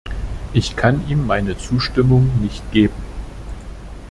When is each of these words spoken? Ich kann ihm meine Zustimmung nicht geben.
Ich 0.51 0.75
kann 0.75 1.07
ihm 1.09 1.27
meine 1.27 1.59
Zustimmung 1.59 2.27
nicht 2.41 2.71
geben. 2.71 2.95